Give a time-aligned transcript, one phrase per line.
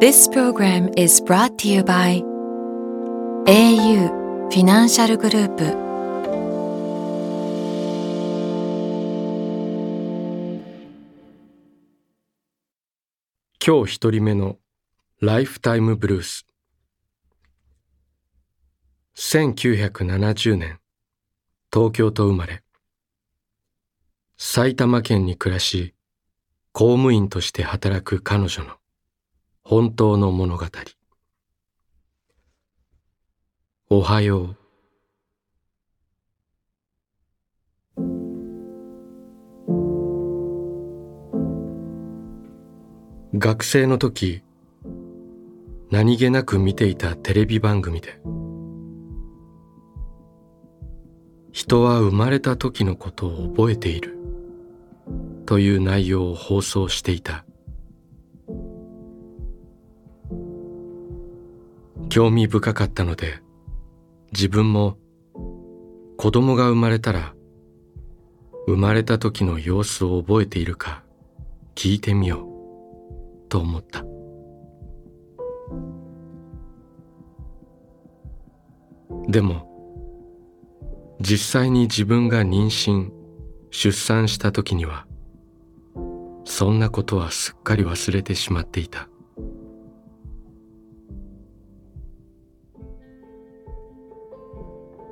[0.00, 2.24] This program is brought to you by
[3.46, 4.08] au
[4.48, 5.64] フィナンシャルグループ
[13.62, 14.56] 今日一人目の
[15.20, 16.46] ライフタイムブルース
[19.16, 20.80] 1970年
[21.70, 22.62] 東京と生まれ
[24.38, 25.92] 埼玉県に暮らし
[26.72, 28.79] 公務員として働く彼女の
[29.70, 30.66] 本当の物語。
[33.88, 34.56] おはよ
[43.32, 43.38] う。
[43.38, 44.42] 学生の時
[45.92, 48.20] 何気なく見ていたテレビ番組で
[51.52, 54.18] 人は生まれた時のことを覚えている
[55.46, 57.44] という内容を放送していた
[62.10, 63.40] 興味深かったので
[64.32, 64.98] 自分も
[66.18, 67.34] 子供が生まれたら
[68.66, 71.04] 生まれた時の様子を覚えているか
[71.76, 72.48] 聞いてみよ
[73.46, 74.04] うと思った。
[79.28, 79.68] でも
[81.20, 83.10] 実際に自分が妊娠
[83.70, 85.06] 出産した時には
[86.44, 89.08] そんなことはすっかり忘れてしまっていた。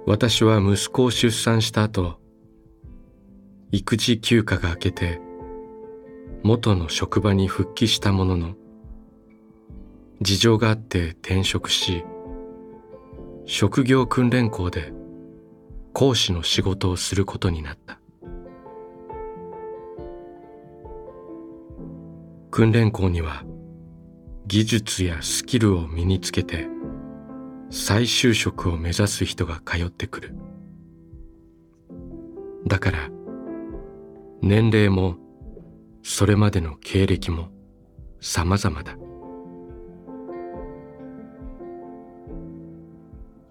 [0.08, 2.18] 私は息子を出産した後
[3.72, 5.20] 育児休暇が明けて
[6.42, 8.54] 元の職場に復帰したものの
[10.22, 12.06] 事情があって転職し
[13.44, 14.94] 職業訓練校で
[15.92, 18.00] 講師の仕事をすることになった。
[22.50, 23.44] 訓練校には
[24.46, 26.66] 技術やスキルを身につけて
[27.70, 30.34] 再就職を目指す人が通ってくる。
[32.66, 33.10] だから
[34.42, 35.16] 年齢も
[36.02, 37.48] それまでの経歴も
[38.20, 38.96] 様々だ。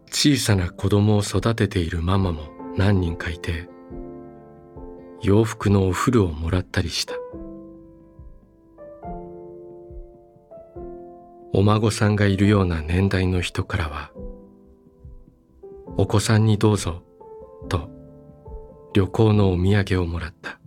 [0.09, 3.69] 小さな子供を育てているママも何人かいて
[5.21, 7.13] 洋服のお風呂をもらったりした。
[11.57, 14.11] お孫さんがいるような年代の人からは
[15.97, 17.01] お子さんにどうぞ
[17.67, 17.89] と
[18.93, 20.59] 旅行のお土産をもらった。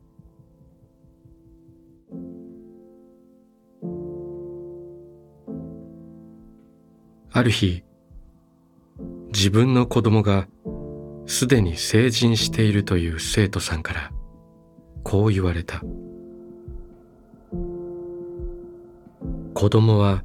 [7.32, 7.84] ある日
[9.32, 10.48] 自分の子供が
[11.26, 14.10] すでに成人しているという生徒さんから
[15.04, 15.84] こう言われた。
[19.54, 20.24] 子供は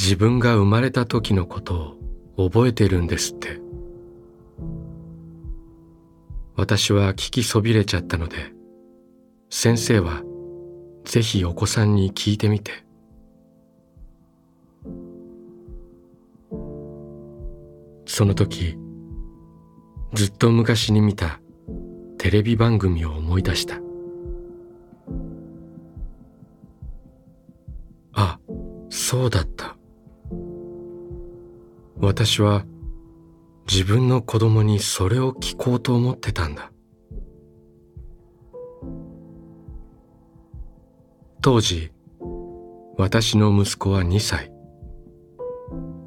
[0.00, 1.96] 自分が生まれた時のこと
[2.36, 3.60] を覚えてるんですって。
[6.54, 8.52] 私は聞きそびれちゃったので
[9.48, 10.22] 先生は
[11.04, 12.84] ぜひお子さんに聞いてみて。
[18.06, 18.76] その時
[20.14, 21.40] ずっと昔に見た
[22.18, 23.80] テレビ番組を思い出した。
[28.12, 28.40] あ
[28.90, 29.77] そうだった。
[32.00, 32.64] 私は
[33.70, 36.72] 自分の子供にそれを聞こうと思ってたんだ。
[41.42, 41.92] 当時
[42.96, 44.52] 私の息子は2歳。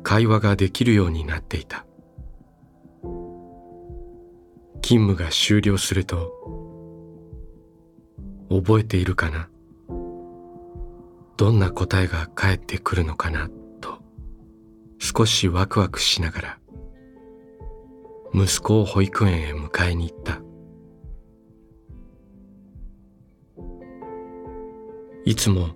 [0.04, 1.86] 会話ができるようになっていた。
[4.82, 6.34] 勤務が終了すると
[8.50, 9.50] 覚えているかな？
[11.38, 13.50] どんな答えが返ってくるのかな？
[15.14, 16.60] 少しワクワクしながら
[18.34, 20.42] 息子を保育園へ迎えに行った。
[25.26, 25.70] いつも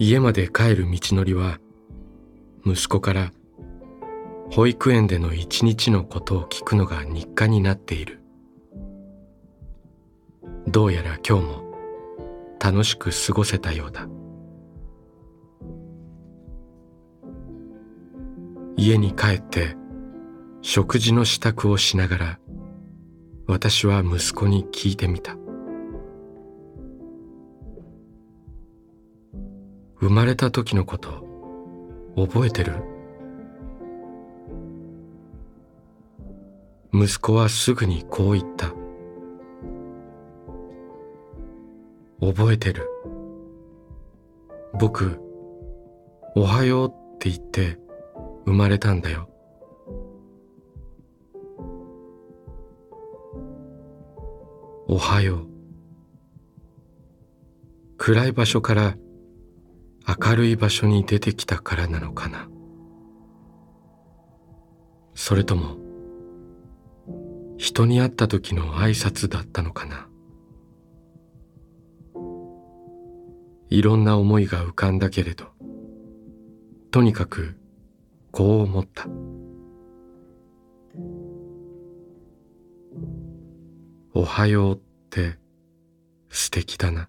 [0.00, 1.60] 家まで帰る道のりは
[2.64, 3.32] 息子から
[4.50, 8.20] 保育園での一日のことを聞くのが日課になっている。
[10.66, 11.64] どうやら今日も
[12.58, 14.08] 楽しく過ごせたようだ。
[18.76, 19.74] 家に帰って
[20.60, 22.38] 食事の支度をしながら
[23.46, 25.36] 私は息子に聞いてみた。
[29.98, 31.24] 生まれた時のこと
[32.16, 32.74] 覚えてる？
[36.92, 38.72] 息子はすぐにこう言った。
[42.20, 42.88] 覚えてる。
[44.78, 45.18] 僕
[46.34, 47.78] おはようって言って
[48.46, 49.28] 生まれたんだよ。
[54.88, 55.48] おはよう。
[57.98, 58.96] 暗い場所から
[60.06, 62.48] 明るい場所に出てきたからなのかな。
[65.14, 65.76] それとも
[67.58, 70.08] 人に会った時の挨拶だったのかな。
[73.68, 75.46] いろんな思いが浮かんだけれど
[76.92, 77.56] とにかく
[78.36, 79.06] こう思った
[84.12, 84.78] おはようっ
[85.08, 85.38] て
[86.28, 87.08] 素敵だな。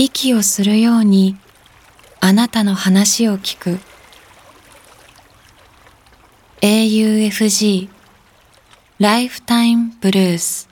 [0.00, 1.36] 息をするように
[2.20, 3.80] あなたの話を聞く。
[6.60, 7.88] AUFG
[9.00, 10.68] ライフタイムブルース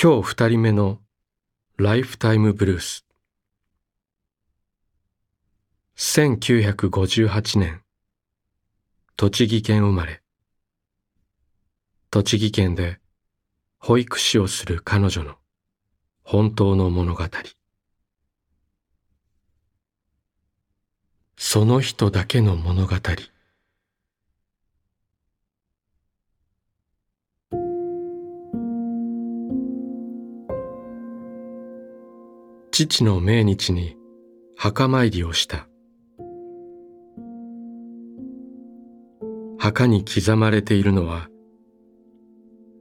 [0.00, 0.98] 今日二人目の
[1.76, 3.04] ライフタイムブルース
[5.96, 7.82] 1958年
[9.16, 10.22] 栃木県生まれ。
[12.10, 13.00] 栃木県で
[13.78, 15.34] 保育士をする彼女の
[16.28, 17.22] 本当の物語。
[21.36, 22.96] その人だけの物語。
[32.72, 33.96] 父の命日に
[34.56, 35.68] 墓参りをした。
[39.60, 41.28] 墓に刻まれているのは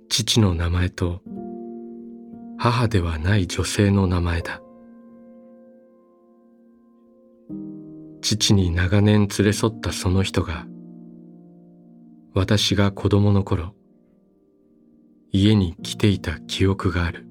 [0.10, 1.22] 父の名前と
[2.58, 4.62] 母ではない女性の名前だ。
[8.22, 10.66] 父に長年連れ添ったその人が
[12.34, 13.76] 私が子供の頃
[15.32, 17.28] 家に来ていた記憶がある。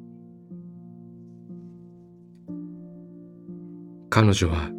[4.11, 4.71] 彼女は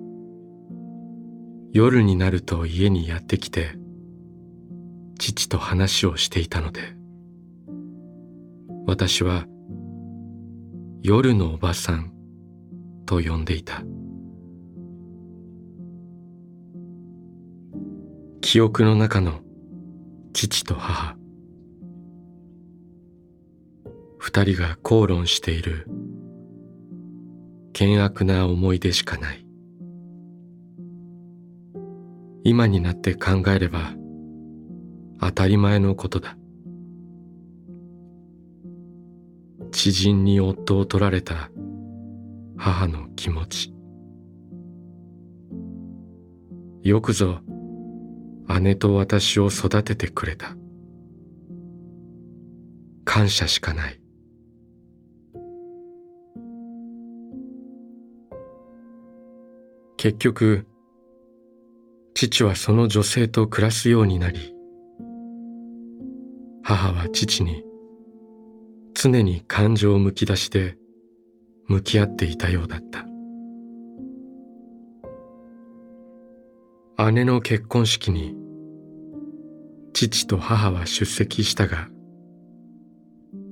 [1.73, 3.71] 夜になると家にやってきて
[5.19, 6.95] 父と話をしていたので
[8.87, 9.45] 私は
[11.07, 12.11] 夜のおばさん
[13.05, 13.83] と呼んでいた。
[18.41, 19.41] 記憶の中の
[20.33, 21.15] 父と母。
[24.17, 25.85] 二人が口論している。
[27.77, 29.45] 険悪な思い出しかない。
[32.43, 33.93] 今になって考えれば
[35.19, 36.35] 当たり前のことだ。
[39.75, 41.51] 知人に夫を取られた
[42.55, 43.73] 母の気持ち。
[46.81, 47.41] よくぞ
[48.61, 50.55] 姉と私を育ててくれた。
[53.03, 53.99] 感謝しかない。
[59.97, 60.65] 結局
[62.13, 64.55] 父はその女性と暮らすようになり
[66.63, 67.65] 母は父に
[69.05, 70.77] 常に感情をむき出しで
[71.67, 73.05] 向き合っていたようだった。
[77.11, 78.33] 姉の結婚式に
[79.93, 81.89] 父と母は出席したが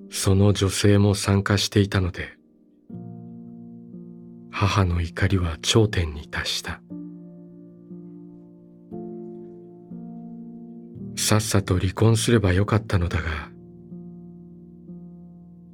[0.10, 2.36] その女性も参加していたので
[4.50, 6.82] 母の怒りは頂点に達した。
[11.16, 13.53] さっさと離婚すればよかったのだが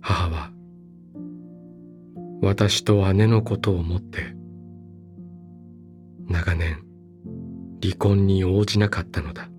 [0.10, 0.52] 母は
[2.42, 4.34] 私と姉のことを思って
[6.28, 6.84] 長年
[7.84, 9.50] 離婚に応じなかったのだ。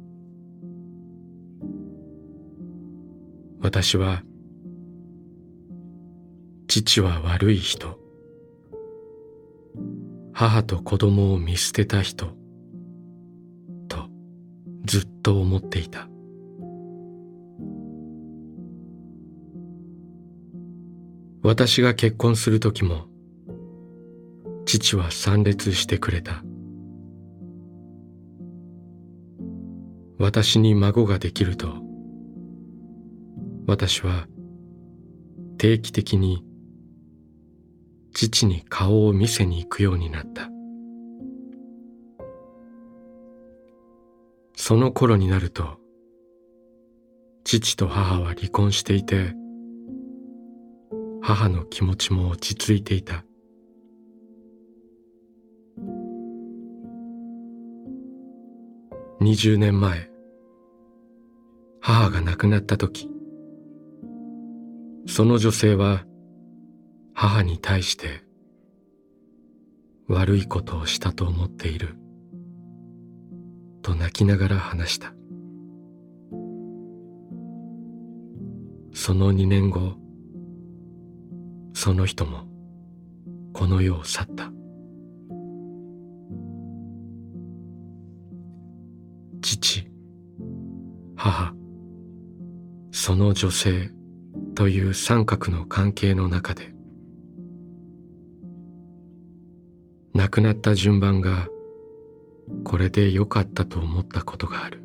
[3.61, 4.25] 私は
[6.67, 8.01] 父は悪い人。
[10.33, 12.35] 母と子供を見捨てた人。
[13.89, 14.09] と
[14.85, 16.10] ずっと思っていた。
[21.43, 23.07] 私が結婚する時も
[24.67, 26.43] 父は参列してくれた。
[30.19, 31.77] 私に孫ができると
[33.67, 34.27] 私は
[35.57, 36.45] 定期的に
[38.13, 40.51] 父に顔を見せに行くようになった。
[44.57, 45.79] その頃になると
[47.45, 49.40] 父と母は離婚していて
[51.23, 53.25] 母の気持ちも落ち着いていた。
[59.21, 60.11] 20年前
[61.81, 63.11] 母が亡くなった時
[65.07, 66.07] その女性は
[67.13, 68.23] 母に対して
[70.09, 71.97] 悪いことをしたと思っている
[73.83, 75.13] と泣きながら話した。
[78.93, 79.95] その2年後
[81.73, 82.45] その人も
[83.53, 84.51] この世を去った。
[89.43, 89.87] 父
[91.17, 91.55] 母
[92.93, 93.91] その女性
[94.55, 96.75] という三角の関係の中で
[100.15, 101.49] 亡くなった順番が
[102.65, 104.83] これでよかったと思ったことがある。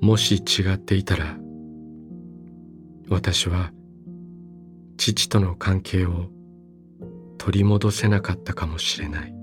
[0.00, 1.38] もし違っていたら
[3.10, 3.72] 私は
[4.96, 6.28] 父との関係を
[7.38, 9.34] 取り戻せなかったかもしれない。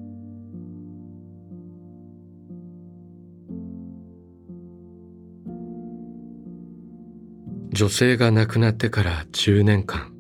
[7.74, 10.14] 女性が亡くなってから10年間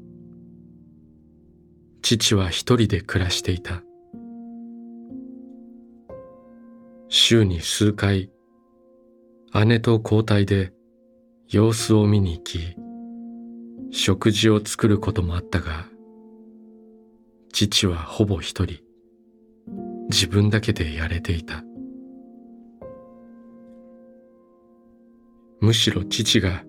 [2.01, 3.81] 父は一人で暮らしていた。
[7.09, 8.29] 週に数回
[9.65, 10.73] 姉と交代で
[11.47, 12.86] 様子を見に行き
[13.91, 15.85] 食事を作ることもあったが
[17.51, 18.79] 父はほぼ一人
[20.09, 21.63] 自分だけでやれていた。
[25.59, 26.63] むしろ父が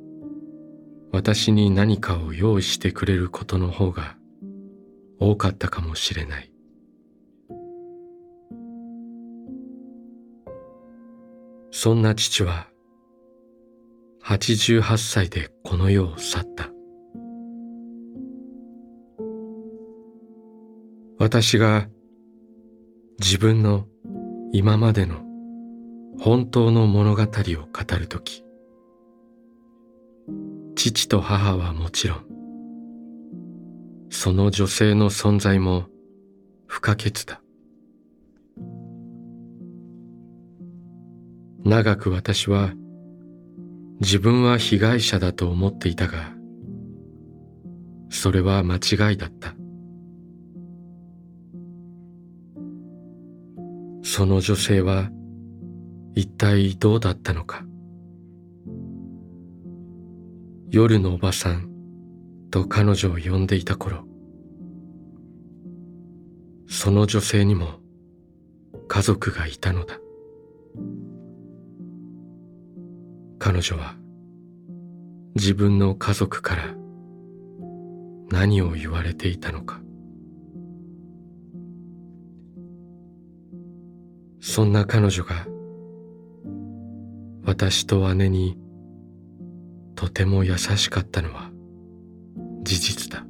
[1.13, 4.17] 私に何かを用意してくれることの方が
[5.21, 6.53] 多かったかもしれない。
[11.71, 12.69] そんな父は
[14.25, 16.78] 88歳でこの世を去った。
[21.19, 21.89] 私が
[23.19, 23.87] 自分の
[24.53, 25.17] 今までの
[26.21, 28.45] 本当の物語を語るとき
[30.77, 32.29] 父と母はもちろん
[34.11, 35.87] その女性の存在も
[36.67, 37.41] 不可欠だ。
[41.65, 42.73] 長く私は
[44.01, 46.33] 自分は被害者だと思っていたが
[48.09, 49.58] それは間違いだった。
[54.03, 55.11] その女性は
[56.15, 57.65] 一体どうだったのか。
[60.71, 61.71] 夜のおばさん
[62.51, 64.05] と彼女を呼んでいた頃
[66.69, 67.81] その女性にも
[68.87, 69.99] 家族がいたのだ。
[73.39, 73.95] 彼女は
[75.35, 76.75] 自分の家族から
[78.31, 79.81] 何を言われていたのか。
[84.41, 85.47] そんな彼女が
[87.45, 88.57] 私と姉に
[89.95, 91.51] とても優しかったのは
[92.63, 93.25] 事実だ。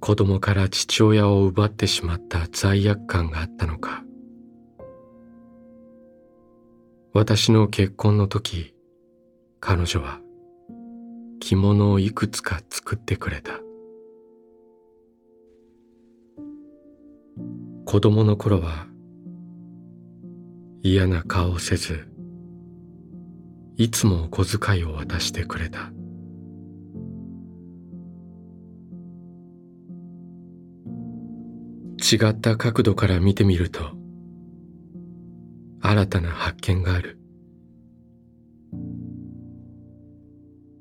[0.00, 4.04] 子供から父親を奪ってしまった罪悪感があったのか。
[7.14, 8.74] 私の結婚の時
[9.60, 10.20] 彼女は
[11.40, 13.60] 着物をいくつか作ってくれた。
[17.86, 18.86] 子供の頃は
[20.82, 22.08] 嫌な顔をせず
[23.76, 25.90] いつもお小遣いを渡してくれた。
[32.00, 33.80] 違った角度から見てみると
[35.80, 37.18] 新たな発見がある。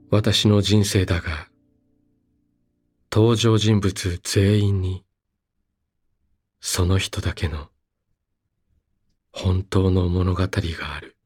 [0.09, 1.47] 私の人生だが
[3.11, 5.03] 登場人物全員に
[6.65, 7.67] その人だけの
[9.33, 10.47] 本当の物語が
[10.95, 11.17] ある。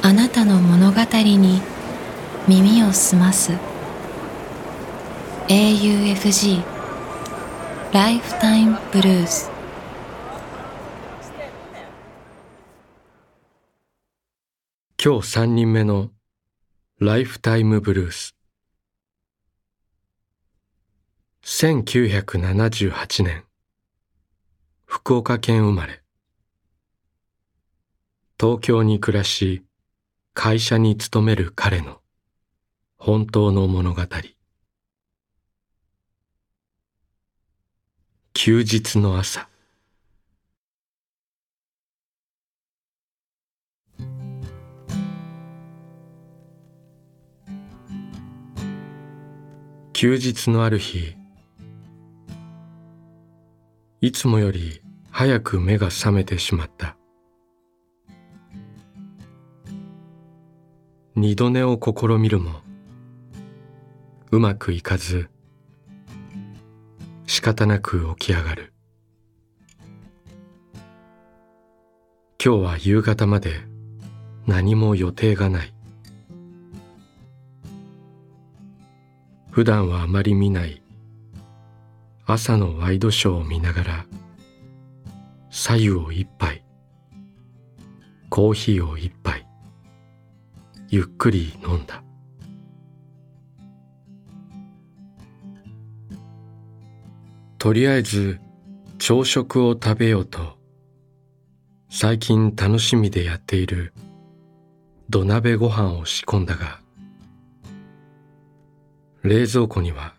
[0.00, 1.60] あなたの物語に
[2.46, 3.52] 耳を澄ます。
[5.48, 6.62] AUFG
[7.92, 9.59] ライフタイムブルース
[15.02, 16.10] 今日三人目の
[16.98, 18.36] ライフタイムブルース。
[21.42, 23.44] 1978年。
[24.84, 26.02] 福岡県生まれ。
[28.38, 29.64] 東京に暮らし
[30.34, 32.02] 会社に勤める彼の
[32.98, 34.02] 本当の物語。
[38.34, 39.49] 休日の朝。
[50.02, 51.14] 休日のある日
[54.00, 54.80] いつもより
[55.10, 56.96] 早く目が覚めてしまった。
[61.14, 62.62] 二度寝を試みるも
[64.30, 65.28] うまくいかず
[67.26, 68.72] 仕方なく起き上がる。
[72.42, 73.52] 今日は夕方まで
[74.46, 75.74] 何も予定がない。
[79.50, 80.82] 普段はあまり見ない。
[82.32, 84.06] 朝のワイドショーを見ながら
[85.50, 86.62] 左右を一杯
[88.28, 89.48] コーヒーを一杯
[90.88, 92.04] ゆっくり飲んだ。
[97.58, 98.38] とりあえず
[98.98, 100.56] 朝食を食べようと
[101.90, 103.92] 最近楽しみでやっている
[105.10, 106.79] 土鍋ご飯を仕込んだが
[109.22, 110.14] 冷蔵庫には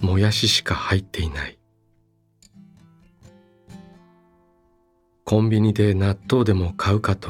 [0.00, 1.58] もやししか入っていない。
[5.24, 7.28] コンビニで納豆でも買うかと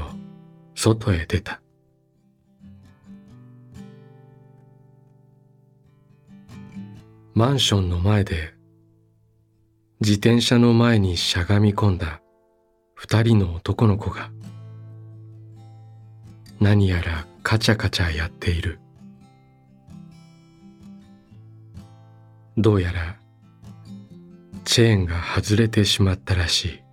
[0.75, 1.61] 外へ出た。
[7.35, 8.55] マンションの前で
[10.01, 12.21] 自転車の前にしゃがみ込んだ
[12.95, 14.31] 二人の男の子が
[16.61, 18.79] 何やらカチャカチャやっている。
[22.57, 23.17] どうやら
[24.65, 26.85] チェーンが外れてしまったらしい。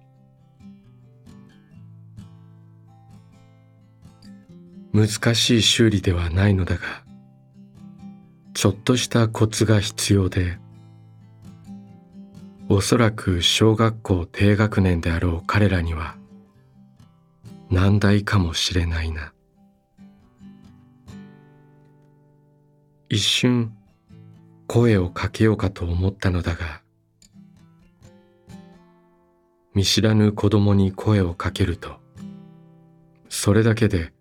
[4.93, 6.81] 難しい修理ではないのだが
[8.53, 10.57] ちょっとしたコツが必要で
[12.67, 16.17] おそらく小学校低学年であろう彼らには
[17.69, 19.33] 難題かもしれないな。
[23.07, 23.73] 一瞬
[24.73, 26.81] 声をかけようかと思ったのだが
[29.73, 31.97] 見知らぬ子供に声をかけると
[33.27, 34.13] それだけで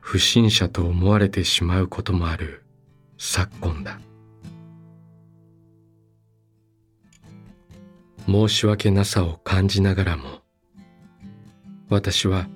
[0.00, 2.62] 不審者と思われてしまうこともある
[3.16, 3.98] 昨今だ。
[8.26, 10.42] 申し訳なさを感じながらも
[11.88, 12.48] 私は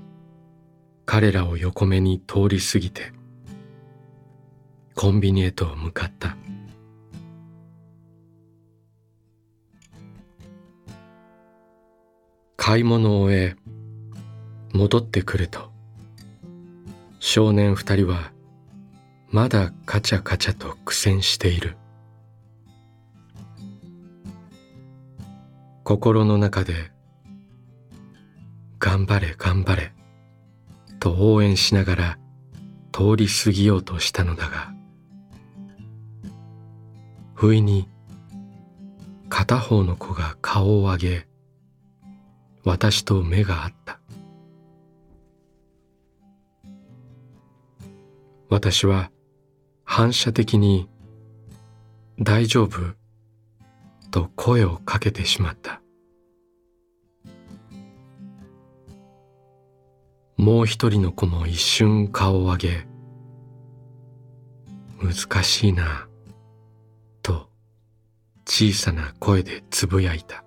[1.06, 3.14] 彼らを横目に通り過ぎて
[4.94, 6.36] コンビニへと向かった。
[12.68, 13.56] 買い物を終え
[14.74, 15.72] 戻ってくると。
[17.18, 18.30] 少年二人は
[19.30, 21.78] まだカチャカチャと苦戦している。
[25.82, 26.92] 心の中で
[28.78, 29.94] 「頑張れ頑張れ」
[31.00, 32.18] と応援しながら
[32.92, 34.74] 通り過ぎようとしたのだが
[37.32, 37.88] 不意に
[39.30, 41.27] 片方の子が顔を上げ
[42.68, 43.98] 私と目が合った
[48.50, 49.10] 私は
[49.84, 50.86] 反射的に
[52.20, 52.94] 「大丈夫?」
[54.12, 55.80] と声をかけてしまった
[60.36, 62.86] もう一人の子も一瞬顔を上げ
[65.02, 66.06] 「難しいな」
[67.24, 67.48] と
[68.46, 70.44] 小さな声でつぶやいた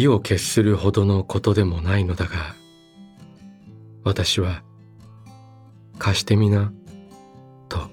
[0.00, 2.54] 意を決するほどのことでもないのだが
[4.04, 4.62] 私は
[5.98, 6.72] 貸してみな
[7.68, 7.90] と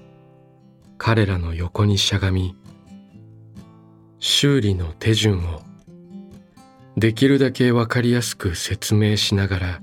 [0.98, 2.56] 彼らの横にしゃがみ
[4.18, 5.62] 修理の手順を
[6.96, 9.80] できるだけわかりやすく説明しながら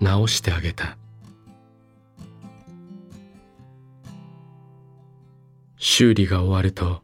[0.00, 0.96] 直してあげた。
[5.82, 7.02] 修理が終わると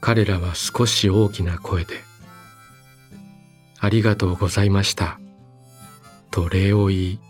[0.00, 2.02] 彼らは少し大きな声で
[3.84, 5.18] 「ありがとうございました」
[6.30, 7.20] と礼を言い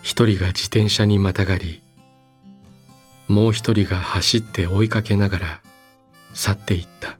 [0.00, 1.82] 一人が自転車にまたがり
[3.26, 5.60] もう一人が走って追いかけながら
[6.34, 7.18] 去っていった。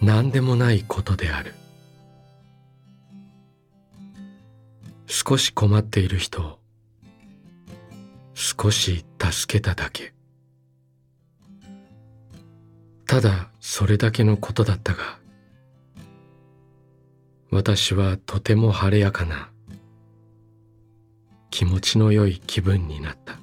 [0.00, 1.54] 何でもないことである。
[5.06, 6.60] 少し困っている人
[8.58, 10.14] 少し助けただけ。
[13.06, 15.18] ただそれだけのことだったが
[17.50, 19.50] 私はとても晴れやかな
[21.50, 23.38] 気持ちの良い気分になった。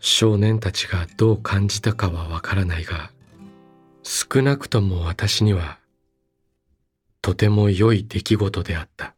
[0.00, 3.10] 少年たちがどう感じたかはわからないが
[4.02, 5.78] 少なくとも私には
[7.20, 9.14] とても良い出来事であった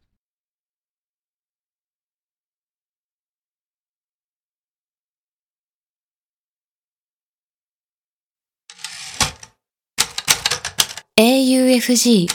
[11.23, 12.25] AUFG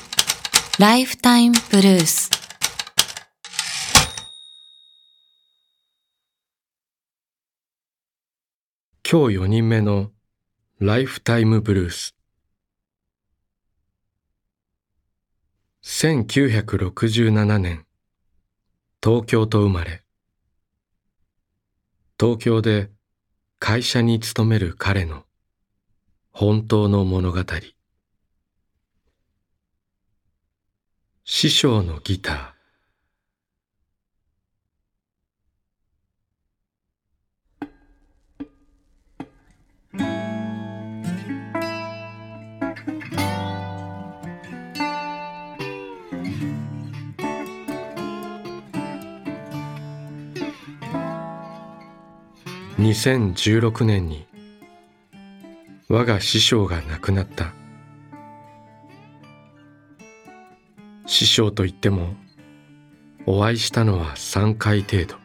[0.79, 2.31] ライフタイムブルース」
[9.03, 10.13] 今日4人目の
[10.79, 12.15] ライフタイムブルース
[15.83, 17.87] 1967年
[19.03, 20.05] 東京と生まれ。
[22.21, 22.93] 東京で
[23.59, 25.25] 会社に勤める彼の
[26.31, 27.43] 本当の物語。
[31.29, 32.57] 師匠のギター。
[52.79, 54.29] 2016年に
[55.89, 57.66] 我が師匠が亡くなった。
[61.07, 62.15] 師匠といっても
[63.27, 65.17] お会いしたのは3回程度。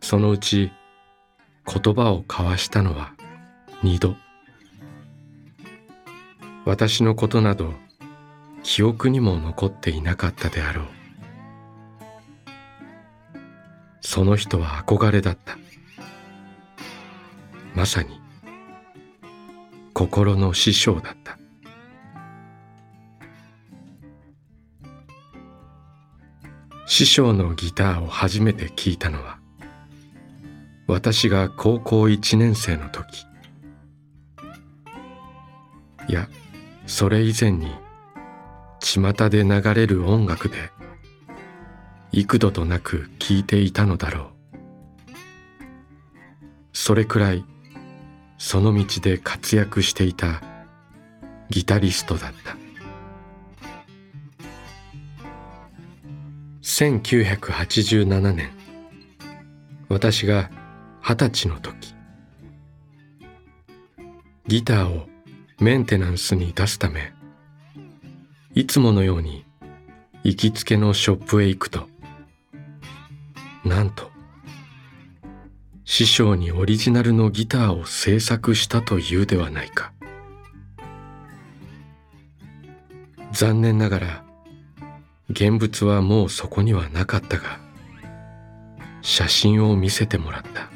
[0.00, 0.70] そのうち
[1.66, 3.12] 言葉を交わしたのは
[3.82, 4.16] 2度。
[6.64, 7.74] 私のことなど
[8.62, 10.86] 記憶にも残っていなかったであろう。
[14.00, 15.58] その人は憧れだった。
[17.74, 18.20] まさに
[19.94, 21.39] 心の師匠だった。
[26.90, 29.38] 師匠のギターを初めて聴いたのは
[30.88, 33.26] 私が高校1年生の時。
[36.08, 36.28] いや
[36.88, 37.70] それ以前に
[38.80, 40.72] 巷で流れる音楽で
[42.10, 44.56] 幾度となく聞いていたのだろう。
[46.72, 47.44] それくらい
[48.36, 50.42] その道で活躍していた
[51.50, 52.59] ギタリストだった。
[56.62, 58.50] 1987年。
[59.88, 60.50] 私が
[61.00, 61.94] 二十歳の時。
[64.46, 65.06] ギターを
[65.60, 67.12] メンテナンスに出すため
[68.54, 69.44] いつものように
[70.24, 71.86] 行きつけのショップへ行くと
[73.64, 74.10] なんと
[75.84, 79.92] 師匠にオリジナルのギターを制作したというではないか。
[83.32, 84.24] 残念ながら
[85.30, 87.60] 現物はもうそこにはなかったが
[89.00, 90.68] 写真を見せてもらった。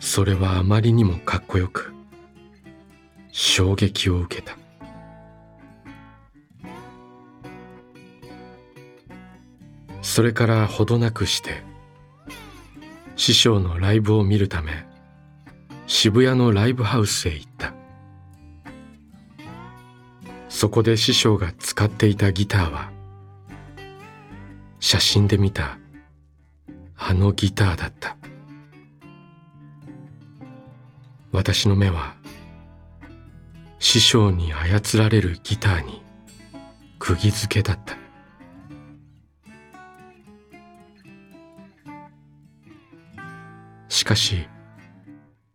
[0.00, 1.92] それはあまりにもかっこよく
[3.32, 4.56] 衝撃を受けた。
[10.02, 11.62] それからほどなくして
[13.16, 14.86] 師匠のライブを見るため
[15.86, 17.73] 渋谷のライブハウスへ行った。
[20.64, 22.90] そこで師匠が使っていたギターは
[24.80, 25.78] 写真で見た
[26.96, 28.16] あのギターだった。
[31.32, 32.14] 私の目は
[33.78, 36.02] 師匠に操られるギターに
[36.98, 37.98] 釘付けだった。
[43.90, 44.48] しかし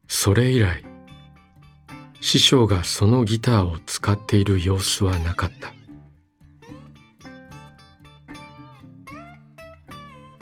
[0.07, 0.88] それ以来
[2.21, 5.73] 師匠がそのギターを使っている様子はなかった。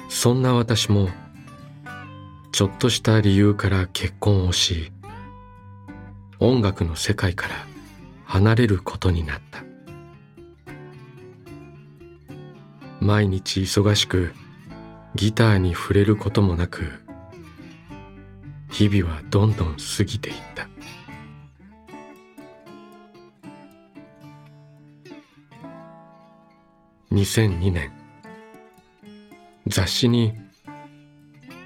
[0.10, 1.10] そんな私も
[2.52, 4.92] ちょっとした理由から結婚をし
[6.40, 7.56] 音楽の世界から
[8.26, 9.63] 離れることになった。
[13.00, 14.34] 毎日忙しく
[15.13, 16.92] ギターに触れることもなく
[18.72, 20.68] 日々はどんどん過ぎていった。
[27.18, 27.92] 2002年。
[29.66, 30.36] 雑誌に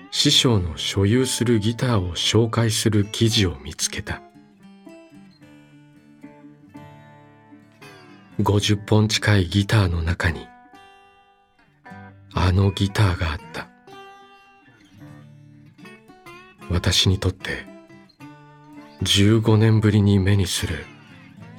[0.10, 4.22] 師匠の所有するギターを紹介する記事を見つけた。
[8.40, 10.48] 50本近いギターの中に
[12.34, 13.68] あのギターがあった。
[16.70, 17.66] 私にとって
[19.04, 20.86] 15年ぶりに目にする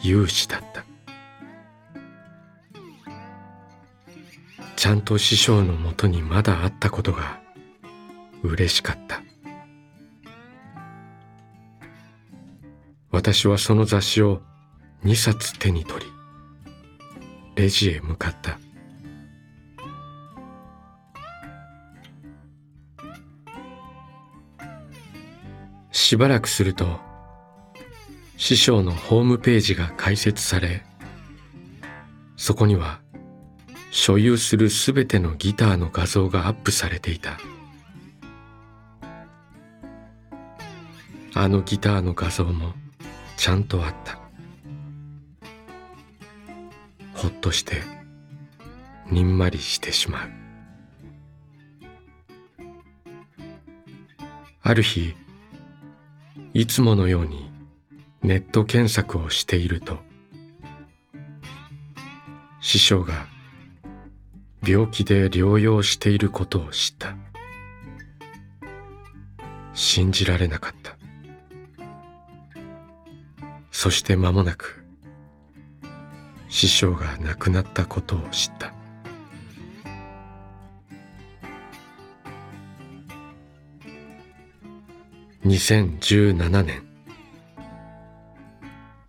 [0.03, 0.72] 勇姿だった。
[4.77, 7.41] ちゃんと師匠のもとにまだあったことが
[8.43, 9.23] 嬉しかった。
[13.11, 14.41] 私はその雑誌を
[15.05, 16.11] 2冊手に取り
[17.55, 18.59] レジへ向かった。
[25.93, 27.01] しばらくすると
[28.37, 30.83] 師匠のホームページが開設され
[32.37, 33.02] そこには
[33.95, 37.39] 所有するすべてのギターの画像がアップされていた。
[41.35, 42.73] あのギターの画像も
[43.37, 44.19] ちゃんとあった。
[47.15, 47.83] ほっとして
[49.11, 50.31] にんまりしてしまう。
[54.63, 55.15] ある日
[56.55, 57.51] いつものように
[58.23, 59.99] ネット検索をしていると
[62.63, 63.32] 師匠が
[64.65, 67.17] 病気で療養していることを知った。
[69.75, 70.97] 信じられなかった。
[73.71, 74.85] そして間もなく
[76.49, 78.73] 師匠が亡くなったことを知った。
[85.45, 86.85] 2017年。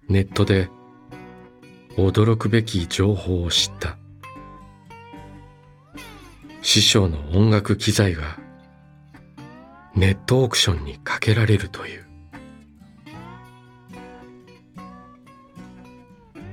[0.09, 0.69] ネットで
[1.95, 3.97] 驚くべき情報を知った。
[6.63, 8.39] 師匠の音楽機材が
[9.95, 12.05] ネットオークションにかけられるという。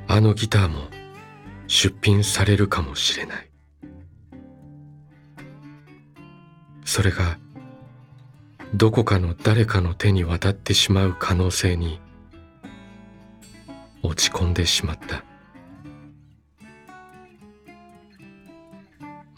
[0.08, 0.88] あのギターも
[1.68, 3.50] 出品されるかもしれない。
[6.84, 7.38] それが
[8.74, 12.00] どこかの誰かの手に渡ってしまう可能性に
[14.02, 15.29] 落ち込んでしまった。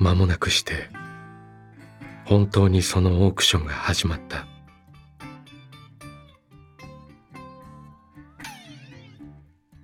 [0.03, 0.91] 間もなくして
[2.25, 4.47] 本当にそのオークションが始まった。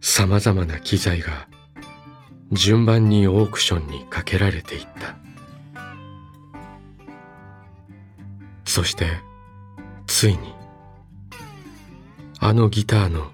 [0.01, 1.47] さまざまな機材が
[2.51, 5.17] 順番にオークションにかけられていった。
[8.65, 9.07] そして
[10.07, 10.55] ついに
[12.41, 13.31] あのギターの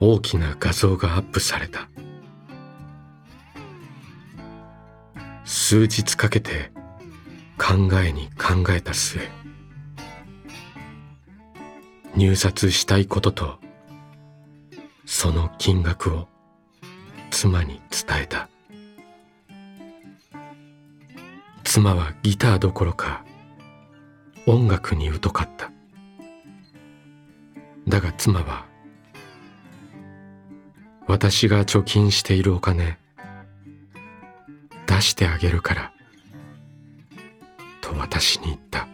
[0.00, 1.88] 大きな画像がアップされた。
[5.68, 6.70] 数日かけて
[7.58, 9.20] 考えに考えた末
[12.14, 13.58] 入札したいことと
[15.06, 16.28] その金額を
[17.32, 18.48] 妻に伝えた。
[21.64, 23.24] 妻はギターどころか
[24.46, 25.72] 音楽に疎かった。
[27.88, 28.66] だが妻は
[31.08, 33.00] 私が貯金しているお金
[34.86, 35.92] 出してあげるから
[37.80, 38.88] と私に言った。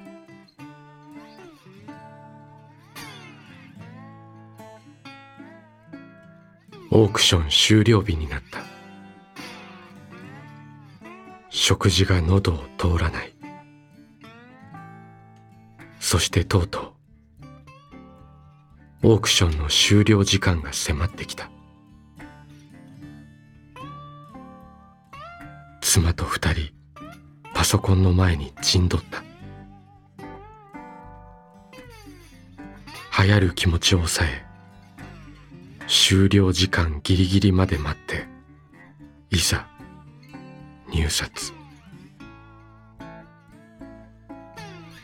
[6.91, 8.61] オークション終了日になった。
[11.49, 13.33] 食事が喉を通らない。
[16.01, 16.95] そしてとうと
[19.03, 21.51] うオークションの終了時間が迫ってきた。
[25.95, 26.73] 妻と二人
[27.53, 29.23] パソコンの前に陣取った。
[33.23, 34.43] 流行る気持ちを抑え
[35.87, 38.27] 終了時間ギリギリまで待って
[39.29, 39.69] いざ
[40.91, 41.53] 入札。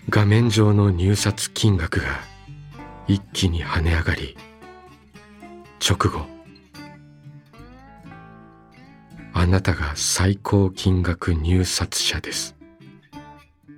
[0.09, 2.07] 画面上の入札金額が
[3.07, 4.39] 一気に跳ね上がり
[5.87, 6.38] 直後
[9.41, 12.57] あなたが最高金額入札者です。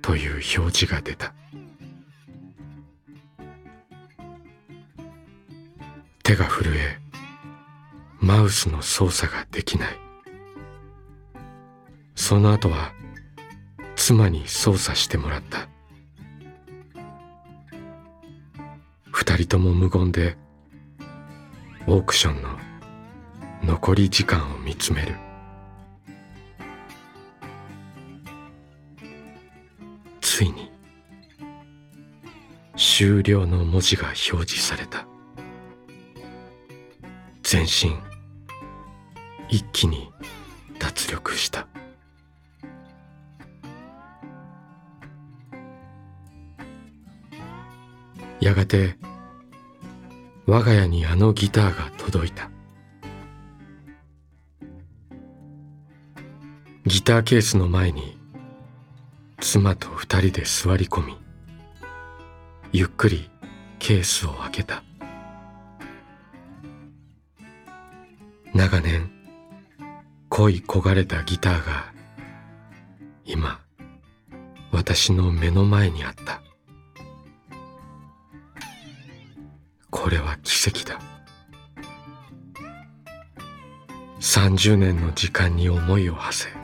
[0.01, 1.35] という表示が出た。
[6.23, 6.97] 手が震え
[8.19, 9.99] マウスの操作ができない。
[12.15, 12.91] その後は
[13.95, 15.69] 妻に操作してもらった。
[19.11, 20.37] 二人とも無言で
[21.85, 22.49] オークションの
[23.63, 25.30] 残り時間を見つめる。
[30.41, 30.71] ついに
[32.75, 35.05] 終了の文字が表示された。
[37.43, 37.93] 全身
[39.49, 40.11] 一気に
[40.79, 41.67] 脱力した。
[48.39, 48.95] やがて
[50.47, 52.49] 我が家にあのギターが届いた。
[56.87, 58.20] ギターケースの前に
[59.41, 61.17] 妻と二人で座り込み
[62.71, 63.27] ゆっくり
[63.79, 64.83] ケースを開けた。
[68.53, 69.09] 長年
[70.29, 71.91] 恋焦がれたギターが
[73.25, 73.59] 今
[74.71, 76.43] 私の目の前にあった。
[79.89, 81.01] これは奇跡だ。
[84.19, 86.60] 30年の時間に思いを馳せ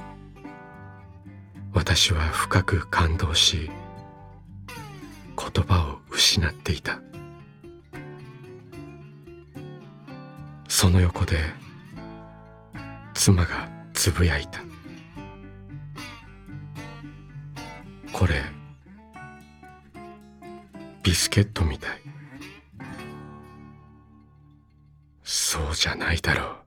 [1.90, 3.72] 私は深く感動し
[4.68, 7.00] 言葉を失っていた。
[10.68, 11.38] その横で
[13.14, 14.60] 妻がつぶやいた。
[18.12, 18.44] これ
[21.04, 22.02] ビスケットみたい。
[25.24, 26.67] そうじゃないだろう。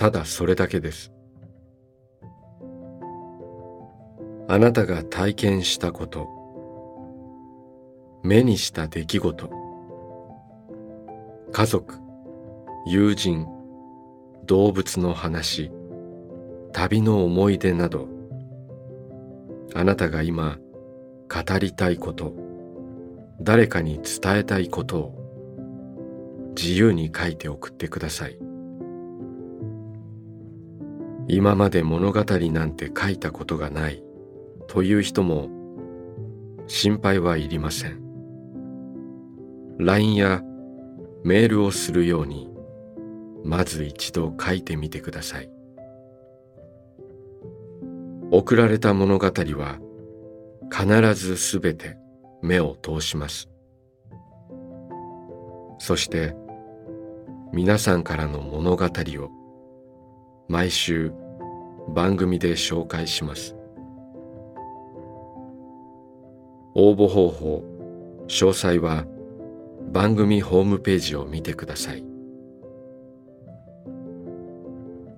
[0.00, 1.12] ただそれだけです。
[4.48, 6.26] あなたが体験したこと
[8.24, 9.50] 目にした出来事
[11.52, 11.98] 家族
[12.86, 13.46] 友人
[14.46, 15.70] 動物の話
[16.72, 18.08] 旅の思い出など
[19.74, 20.56] あなたが今
[21.28, 22.32] 語りたいこと
[23.38, 28.49] 誰かに伝えたいことを自由に書いて送ってください。
[31.32, 34.02] 今まで物語なんて書いたことがない
[34.66, 35.48] という人も
[36.66, 38.02] 心配はいりません。
[39.78, 40.42] LINE や
[41.22, 42.50] メールをするように
[43.44, 45.48] まず一度書いてみてください。
[48.32, 49.78] 送られた物語は
[50.68, 51.96] 必ずすべて
[52.42, 53.48] 目を通します。
[55.78, 56.34] そして
[57.52, 59.30] 皆さんからの物語を
[60.48, 61.12] 毎週
[61.94, 63.56] 番組で紹介します。
[66.74, 67.64] 応募方法
[68.28, 69.04] 詳細は
[69.92, 72.04] 番組ホームページを見てください。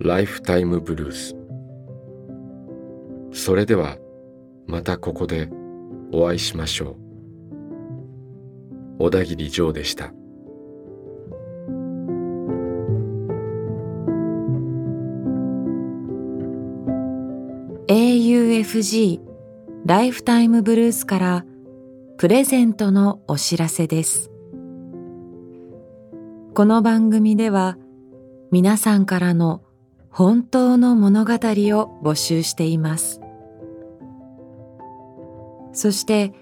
[0.01, 1.37] ライフタイムブルース。
[3.33, 3.99] それでは
[4.67, 5.49] またここで
[6.13, 6.97] お会いしましょう。
[8.99, 10.13] 小田切ジョーでした。
[18.63, 19.21] AFG
[19.87, 21.45] ライフタイムブルースから
[22.17, 24.31] プレゼントのお知らせです。
[26.55, 27.77] この番組では
[28.53, 29.63] 皆さんからの
[30.11, 33.21] 本当の物語を募集しています。
[35.73, 36.33] そして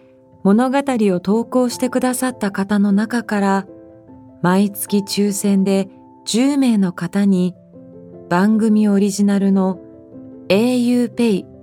[0.43, 3.67] 物語を投稿してくださった方の中から
[4.43, 5.89] 毎月抽選で
[6.27, 7.55] 10名の方に
[8.29, 9.81] 番組オリジナルの
[10.49, 11.50] auPay